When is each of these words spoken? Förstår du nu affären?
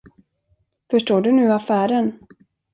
Förstår 0.91 1.21
du 1.21 1.31
nu 1.31 1.53
affären? 1.53 2.19